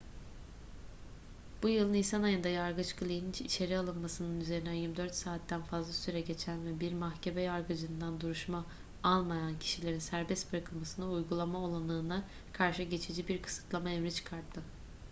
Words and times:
bu 1.63 1.69
yıl 1.69 1.89
nisan 1.89 2.23
ayında 2.23 2.47
yargıç 2.49 2.93
glynn 2.95 3.29
içeri 3.31 3.77
alınmasının 3.77 4.39
üzerinden 4.41 4.71
24 4.73 5.15
saatten 5.15 5.61
fazla 5.61 5.93
süre 5.93 6.21
geçen 6.21 6.65
ve 6.65 6.79
bir 6.79 6.93
mahkeme 6.93 7.41
yargıcından 7.41 8.21
duruşma 8.21 8.65
almayan 9.03 9.59
kişilerin 9.59 9.99
serbest 9.99 10.53
bırakılmasını 10.53 11.11
uygulama 11.11 11.59
olanağına 11.59 12.23
karşı 12.53 12.83
geçici 12.83 13.27
bir 13.27 13.41
kısıtlama 13.41 13.89
emri 13.89 14.13
çıkarttı 14.13 14.61